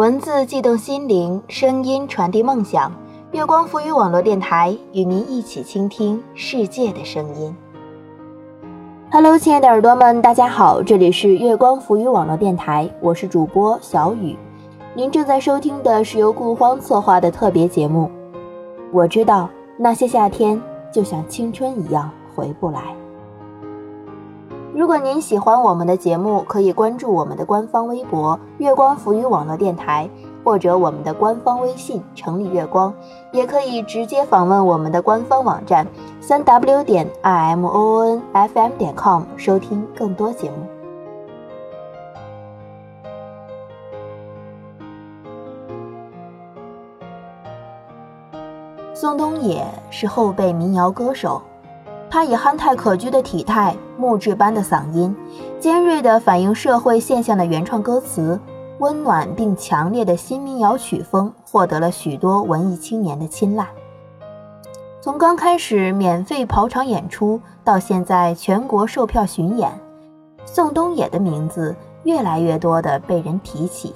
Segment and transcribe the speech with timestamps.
[0.00, 2.90] 文字悸动心灵，声音传递梦想。
[3.32, 7.54] 月光浮语网络电台与您一起倾听世界的声音。
[9.12, 14.38] Hello，亲爱的耳朵们，大家好，这里是月光浮语网络电台，我是主播小雨。
[14.94, 18.10] 您正在收听的是由顾荒策划的特别节目。
[18.94, 20.58] 我知道那些夏天
[20.90, 22.96] 就像青春一样回不来。
[24.80, 30.08] 如果您喜欢我们的节目，可以关注我们的官方微博“月光浮语网络电台”，
[30.42, 32.90] 或者我们的官方微信“城里月光”，
[33.30, 35.86] 也可以直接访问我们的官方网站
[36.18, 40.56] 三 w 点 i m o o n f m 点 com 收听更多节目。
[48.94, 51.42] 宋冬野是后辈民谣歌手。
[52.10, 55.14] 他以憨态可掬的体态、木质般的嗓音、
[55.60, 58.38] 尖锐的反映社会现象的原创歌词、
[58.80, 63.64] 温暖并强烈的新民谣曲风，获得了许多文艺青年的青睐。
[65.00, 69.70] 从刚开始免费跑场演出，到现在全国售票巡演，
[70.44, 73.94] 宋冬野的名字越来越多的被人提起。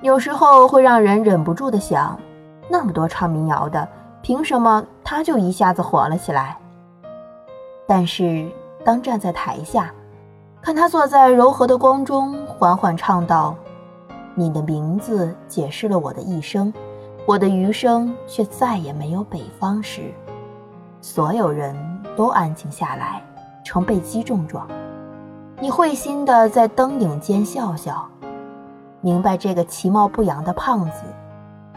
[0.00, 2.18] 有时候会让人忍不住的想：
[2.70, 3.86] 那么多唱民谣的，
[4.22, 6.56] 凭什么他就一下子火了起来？
[7.90, 8.46] 但是，
[8.84, 9.90] 当站在台下，
[10.60, 13.56] 看他坐在柔和的光中，缓缓唱道
[14.36, 16.70] ：“你的名字解释了我的一生，
[17.24, 20.12] 我的余生却再也没有北方时，
[21.00, 21.74] 所有人
[22.14, 23.22] 都安静下来，
[23.64, 24.68] 成被击中状。
[25.58, 28.06] 你会心的在灯影间笑笑，
[29.00, 31.04] 明白这个其貌不扬的胖子，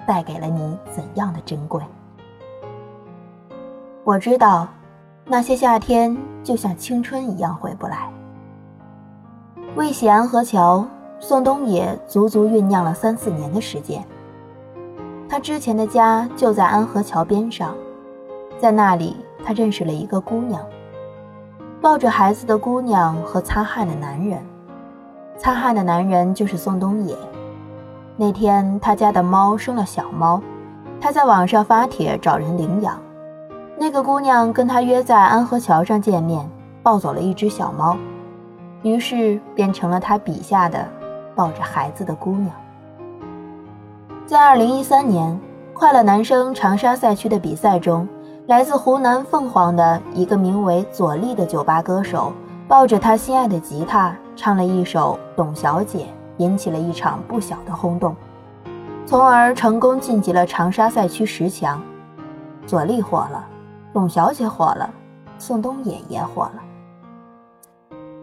[0.05, 1.81] 带给了你怎样的珍贵。
[4.03, 4.67] 我知道。”
[5.31, 8.11] 那些夏天就像青春一样回不来。
[9.77, 10.79] 为写《安河桥》，
[11.25, 14.03] 宋冬野足足酝酿了三四年的时间。
[15.29, 17.73] 他之前的家就在安河桥边上，
[18.59, 20.61] 在那里他认识了一个姑娘，
[21.79, 24.37] 抱着孩子的姑娘和擦汗的男人，
[25.37, 27.15] 擦汗的男人就是宋冬野。
[28.17, 30.41] 那天他家的猫生了小猫，
[30.99, 32.99] 他在网上发帖找人领养。
[33.81, 36.47] 那个姑娘跟他约在安河桥上见面，
[36.83, 37.97] 抱走了一只小猫，
[38.83, 40.87] 于是变成了他笔下的
[41.33, 42.51] 抱着孩子的姑娘。
[44.27, 45.35] 在二零一三年
[45.73, 48.07] 快乐男声长沙赛区的比赛中，
[48.45, 52.31] 来自湖南凤凰的一个名为左立的酒吧歌手，
[52.67, 56.03] 抱着他心爱的吉他，唱了一首《董小姐》，
[56.37, 58.15] 引起了一场不小的轰动，
[59.07, 61.81] 从而成功晋级了长沙赛区十强。
[62.67, 63.47] 左立火了。
[63.93, 64.89] 董小姐火了，
[65.37, 66.63] 宋冬野也火了。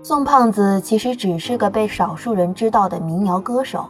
[0.03, 3.85] 宋胖子其实只是个被少数人知道的民谣歌手。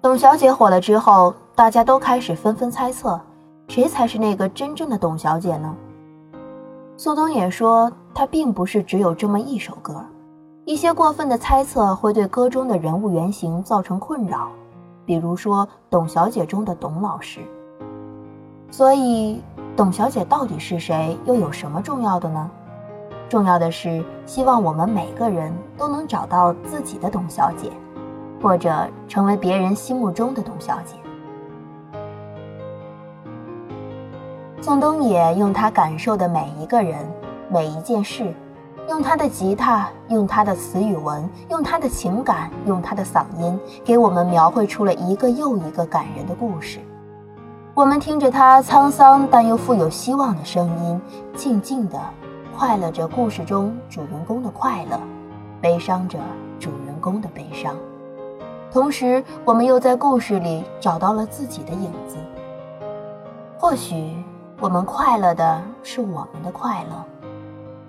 [0.00, 3.20] 董小姐火了之后，大家都开始纷纷猜测，
[3.66, 5.74] 谁才是那个真正的董小姐呢？
[6.96, 10.04] 宋冬野说，他并不是只有这么一首歌，
[10.64, 14.50] 一些过分的猜测会对歌中的人物原型造成困扰，
[15.04, 17.40] 比如说董小姐中的董老师。
[18.70, 19.42] 所以。
[19.76, 21.14] 董小姐到底是谁？
[21.26, 22.50] 又有什么重要的呢？
[23.28, 27.70] 重要的是，希望我们每个人都能找到自己的董小姐，
[28.42, 30.94] 或者成为别人心目中的董小姐。
[34.62, 37.06] 宋冬野用他感受的每一个人、
[37.50, 38.32] 每一件事，
[38.88, 46.80] 用他的吉他，用他的词语文，用他的情感，用他的嗓音，给我们描绘出了一个又一个感人的故事。
[47.76, 50.98] 我们听着他沧桑但又富有希望的声音，
[51.34, 52.00] 静静的
[52.56, 54.98] 快乐着故事中主人公的快乐，
[55.60, 56.18] 悲伤着
[56.58, 57.76] 主人公的悲伤。
[58.72, 62.16] 同时，我们又在故事里找到了自己的影子。
[63.58, 64.16] 或许，
[64.58, 67.04] 我们快乐的是我们的快乐，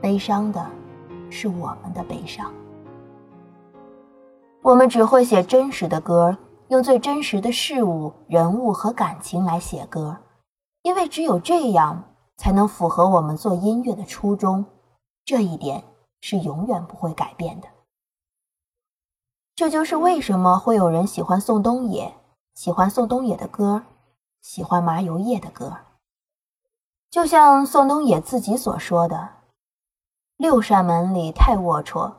[0.02, 0.62] 悲伤的
[1.30, 2.52] 是我们的悲伤。
[4.62, 6.38] 我们只会写真实的歌。
[6.70, 10.18] 用最真实的事物、人物和感情来写歌，
[10.82, 12.04] 因为只有这样
[12.36, 14.66] 才能符合我们做音乐的初衷，
[15.24, 15.86] 这一点
[16.20, 17.70] 是永远不会改变的。
[19.56, 22.14] 这就是为什么会有人喜欢宋冬野，
[22.54, 23.84] 喜欢宋冬野的歌，
[24.42, 25.78] 喜欢麻油叶的歌。
[27.10, 29.30] 就像宋冬野自己所说的
[30.36, 32.14] ：“六扇门里太龌龊，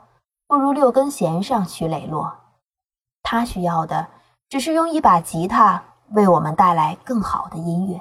[0.47, 2.35] 不如六根弦上去磊落。”
[3.23, 4.09] 他需要的。
[4.49, 8.01] 只是用一把吉他为我们带来更好的音乐。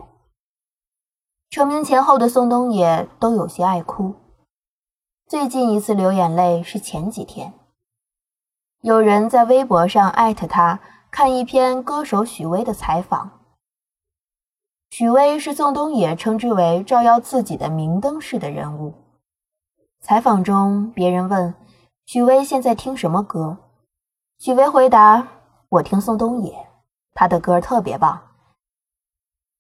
[1.50, 4.16] 成名前后的宋冬野都有些爱哭，
[5.28, 7.54] 最近一次流眼泪是前几天，
[8.82, 10.80] 有人在微博上艾特他，
[11.10, 13.32] 看一篇歌手许巍的采访。
[14.90, 18.94] 许巍是宋冬野称之为照耀自己的明灯式的人物。
[20.00, 21.54] 采访中，别人问
[22.06, 23.58] 许巍现在听什么歌，
[24.38, 25.28] 许巍回答
[25.70, 26.68] ：“我听宋冬野，
[27.14, 28.22] 他的歌特别棒。”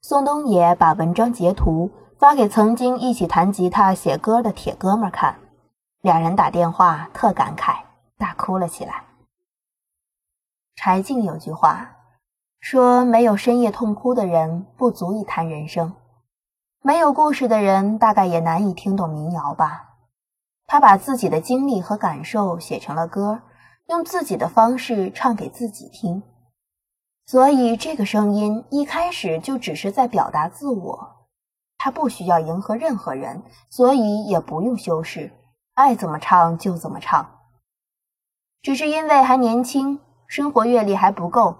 [0.01, 5.37] 宋冬野把文章截图发给曾经一起弹吉他、写歌的铁哥们看，
[6.01, 7.81] 俩人打电话特感慨，
[8.17, 9.03] 大哭了起来。
[10.75, 11.97] 柴静有句话
[12.61, 15.91] 说：“没有深夜痛哭的人，不足以谈人生；
[16.81, 19.95] 没有故事的人，大概也难以听懂民谣吧。”
[20.67, 23.41] 他把自己的经历和感受写成了歌，
[23.87, 26.23] 用自己的方式唱给自己听。
[27.25, 31.27] 所以，这个声音一开始就只是在表达自我。
[31.77, 35.31] 他不需要迎合任何人，所以也不用修饰，
[35.73, 37.29] 爱怎么唱就怎么唱。
[38.61, 39.99] 只是因为还年轻。
[40.29, 41.55] 生活阅历还不够，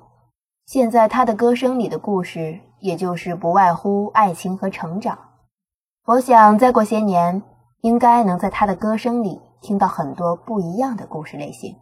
[0.65, 5.17] 现在他的歌声里的故事，也就是不外乎爱情和成长。
[6.05, 7.41] 我想再过些年，
[7.79, 11.73] 应该能在他的歌声里听到很多不一样的故事类型。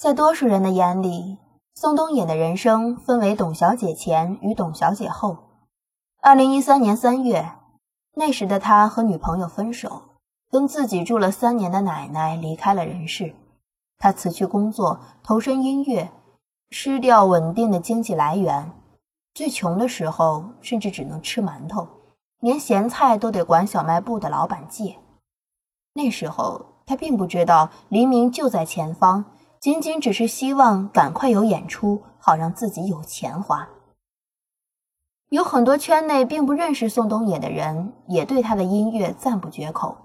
[0.00, 1.36] 在多数人的眼里，
[1.74, 5.36] 宋冬野的人生分为董小姐前与董小姐后。
[6.22, 7.50] 二零一三年三月，
[8.14, 10.04] 那时的他和女朋友分手。
[10.50, 13.34] 跟自己住了三年的奶奶离开了人世，
[13.98, 16.10] 他辞去工作，投身音乐，
[16.70, 18.72] 失掉稳定的经济来源。
[19.34, 21.86] 最穷的时候，甚至只能吃馒头，
[22.40, 24.96] 连咸菜都得管小卖部的老板借。
[25.92, 29.26] 那时候，他并不知道黎明就在前方，
[29.60, 33.68] 仅仅只是希望赶快有演出，好让自己有钱花。
[35.28, 39.98] 有很多圈内并不认识宋冬野的人，也对他的音乐赞不绝口。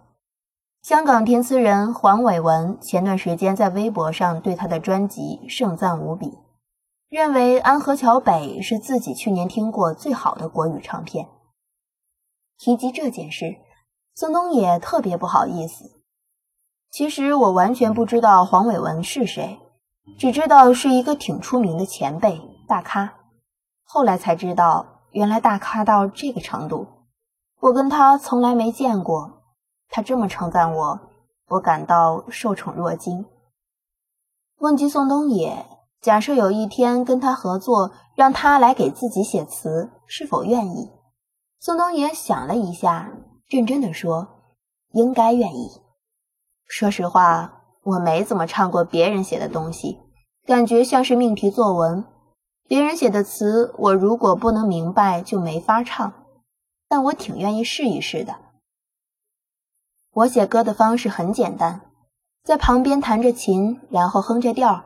[0.82, 6.38] 香港填词人黄伟文前段时间在微博上对他的专辑盛赞无比，
[7.10, 11.30] 认为《安河桥北》是自己去年听过最好的国语唱片。
[12.58, 13.56] 提及这件事，
[14.14, 16.04] 宋冬野特别不好意思。
[16.96, 19.60] 其实我完全不知道黄伟文是谁，
[20.18, 23.16] 只知道是一个挺出名的前辈大咖。
[23.84, 26.88] 后来才知道，原来大咖到这个程度，
[27.60, 29.44] 我跟他从来没见过。
[29.90, 31.02] 他这么称赞我，
[31.50, 33.26] 我感到受宠若惊。
[34.60, 35.66] 问及宋冬野，
[36.00, 40.90] 假设有一天跟他合作，让他来给自己写词，是否愿意？
[41.60, 43.12] 宋冬野想了一下，
[43.50, 44.30] 认真的说
[44.96, 45.70] ：“应该愿意。”
[46.68, 50.00] 说实话，我没怎么唱过别人写的东西，
[50.46, 52.04] 感觉像是命题作文。
[52.68, 56.14] 别人写的词，我如果不能明白，就没法唱。
[56.90, 58.36] 但我挺愿意试一试的。
[60.14, 61.82] 我写歌的方式很简单，
[62.44, 64.84] 在旁边弹着琴，然后哼着调；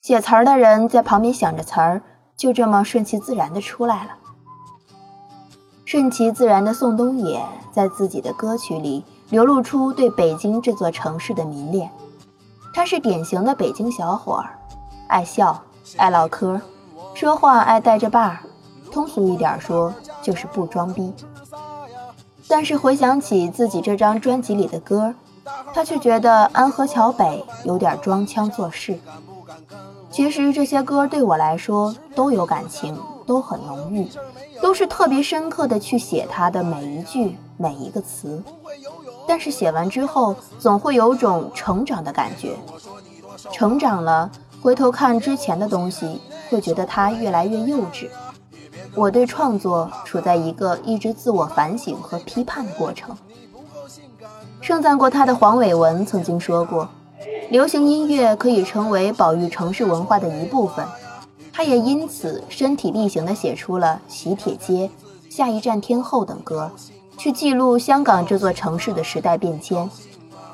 [0.00, 2.02] 写词儿的人在旁边想着词儿，
[2.36, 4.18] 就这么顺其自然的出来了。
[5.84, 11.90] 顺其自然的宋冬野在自己的歌曲里流露出对北京这座城市的迷恋。
[12.74, 14.58] 他是典型的北京小伙儿，
[15.08, 15.62] 爱笑，
[15.96, 16.60] 爱唠嗑，
[17.14, 18.38] 说话爱带着把儿，
[18.90, 21.12] 通俗一点说就是不装逼。
[22.48, 25.14] 但是回想起自己这张专辑里的歌，
[25.74, 28.98] 他却觉得《安河桥北》有点装腔作势。
[30.10, 34.06] 其实这些歌对我来说都有感情，都很浓郁，
[34.60, 38.42] 都是特别深刻的去写他的每一句每一个词。
[39.32, 42.54] 但是写完之后，总会有种成长的感觉。
[43.50, 46.20] 成长了，回头看之前的东西，
[46.50, 48.10] 会觉得它越来越幼稚。
[48.94, 53.16] 我对创作处在一个一直自我反省和批判的过程。
[54.60, 56.86] 盛赞过他的黄伟文曾经说过
[57.48, 60.86] ：“流行音乐可以成为保育城市文化的一部分。”
[61.54, 64.90] 他也因此身体力行地写出了《喜帖街》
[65.34, 66.70] 《下一站天后》等歌，
[67.16, 69.88] 去记录香港这座城市的时代变迁。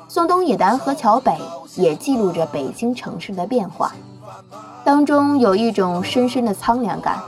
[0.07, 1.31] 宋冬野的《安河桥北》
[1.81, 3.93] 也记录着北京城市的变化，
[4.83, 7.19] 当中有一种深深的苍凉感。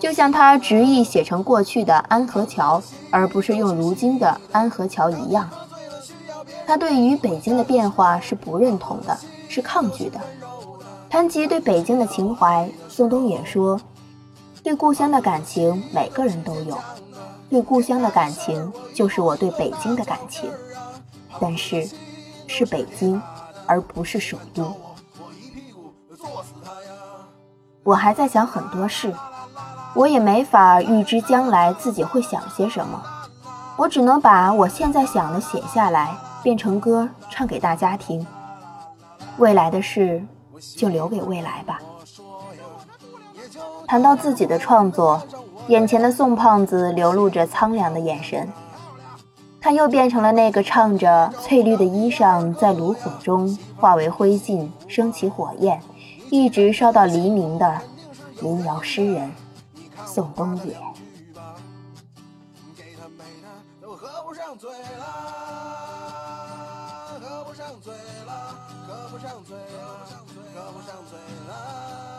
[0.00, 5.48] 就像他执意写成过去的安河桥，而不是用如今的安河桥一样。
[6.66, 9.16] 他对于北京的变化是不认同的，
[9.48, 10.20] 是抗拒的。
[11.08, 13.80] 谈及对北京的情怀，宋冬野说
[14.62, 16.76] ：“对故乡的感情，每个人都有。
[17.50, 20.50] 对故乡的感情，就是我对北京的感情。
[21.40, 21.88] 但是，
[22.46, 23.20] 是北京，
[23.66, 24.74] 而不是首都。”
[27.84, 29.12] 我还在想很多事。
[29.94, 33.00] 我也没法预知将来自己会想些什么，
[33.76, 38.26] 我只能把我现在想的写下来，变成歌唱给大家听。
[39.36, 40.20] 未来的事
[40.76, 41.80] 就留给未来吧。
[43.86, 45.22] 谈到自己的创作，
[45.68, 48.46] 眼前的宋胖子流露着苍凉的眼神，
[49.60, 55.80] 他又变成了那个唱着翠绿的衣裳在炉火中化为灰烬，升起火焰，
[56.30, 57.80] 一直烧到黎明的
[58.42, 59.30] 民谣诗人
[60.04, 60.76] 宋冬野。
[63.80, 66.43] 喝不上醉了
[67.54, 67.94] 上嘴
[68.26, 68.66] 了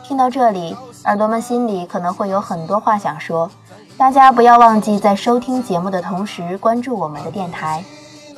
[0.02, 0.74] 听到这里，
[1.04, 3.50] 耳朵们心里可能会有很多话想说。
[3.98, 7.84] 大家不要忘记在收听节目的同时关注我们的电台，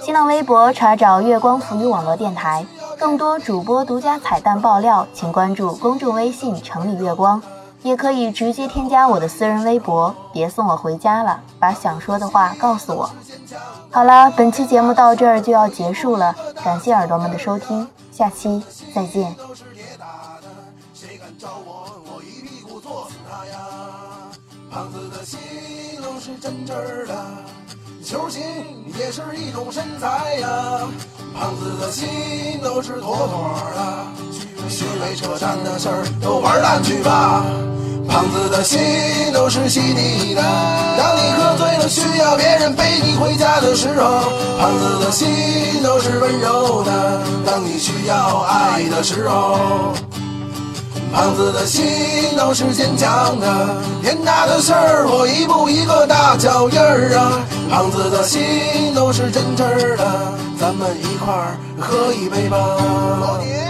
[0.00, 2.66] 新浪微博查找“月光浮语网络电台”，
[2.98, 7.40] 更多主播独家彩蛋爆料，请关注公众微信“城里月光”，
[7.82, 10.14] 也可以直接添加我的私人微博。
[10.32, 13.10] 别送我回家了，把想说的话告诉我。
[13.90, 18.62] 好了，本期节目到这儿就要结束了，感谢耳朵们的收听，下期
[18.94, 19.34] 再见。
[24.70, 25.38] 胖子的心
[26.02, 27.14] 都是真真的，
[28.04, 28.42] 球星
[28.98, 30.86] 也是一种身材呀。
[31.34, 34.27] 胖子的心都是妥妥的，
[34.68, 37.44] 虚伪扯淡的事儿都玩蛋去吧。
[38.08, 38.80] 胖子的心
[39.34, 40.42] 都是细腻的，
[40.96, 44.22] 当你喝醉了需要别人背你回家的时候，
[44.58, 49.92] 胖子的心都是温柔的，当你需要爱的时候。
[51.12, 51.84] 胖子的心
[52.36, 57.40] 都是坚强的，天大的事儿我一步一个大脚印儿啊。
[57.70, 62.56] 胖子的心都是真真的，咱们一块儿喝一杯吧。
[63.20, 63.67] 老铁。